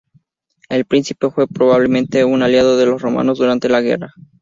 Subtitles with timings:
[0.69, 4.15] El príncipe fue probablemente un aliado de los romanos durante la guerra.